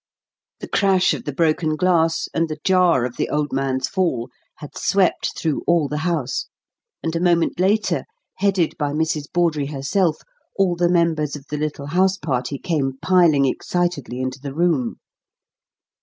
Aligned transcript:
The 0.61 0.67
crash 0.67 1.13
of 1.13 1.25
the 1.25 1.31
broken 1.31 1.75
glass 1.75 2.27
and 2.33 2.49
the 2.49 2.57
jar 2.63 3.05
of 3.05 3.17
the 3.17 3.29
old 3.29 3.53
man's 3.53 3.87
fall 3.87 4.31
had 4.55 4.75
swept 4.75 5.37
through 5.37 5.61
all 5.67 5.87
the 5.87 5.99
house, 5.99 6.47
and 7.03 7.15
a 7.15 7.19
moment 7.21 7.59
later, 7.59 8.05
headed 8.37 8.75
by 8.79 8.93
Mrs. 8.93 9.25
Bawdrey 9.31 9.67
herself, 9.67 10.17
all 10.55 10.75
the 10.75 10.89
members 10.89 11.35
of 11.35 11.45
the 11.51 11.57
little 11.57 11.85
house 11.85 12.17
party 12.17 12.57
came 12.57 12.93
piling 13.03 13.45
excitedly 13.45 14.19
into 14.21 14.39
the 14.39 14.55
room. 14.55 14.95